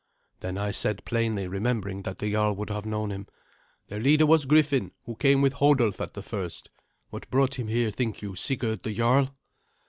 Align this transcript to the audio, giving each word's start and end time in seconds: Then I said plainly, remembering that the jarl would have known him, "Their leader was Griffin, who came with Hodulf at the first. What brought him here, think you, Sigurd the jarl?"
Then 0.39 0.57
I 0.57 0.71
said 0.71 1.05
plainly, 1.05 1.47
remembering 1.47 2.01
that 2.01 2.17
the 2.17 2.31
jarl 2.31 2.55
would 2.55 2.71
have 2.71 2.87
known 2.87 3.11
him, 3.11 3.27
"Their 3.87 3.99
leader 3.99 4.25
was 4.25 4.47
Griffin, 4.47 4.93
who 5.03 5.15
came 5.15 5.43
with 5.43 5.53
Hodulf 5.53 6.01
at 6.01 6.15
the 6.15 6.23
first. 6.23 6.71
What 7.11 7.29
brought 7.29 7.59
him 7.59 7.67
here, 7.67 7.91
think 7.91 8.23
you, 8.23 8.35
Sigurd 8.35 8.81
the 8.81 8.95
jarl?" 8.95 9.35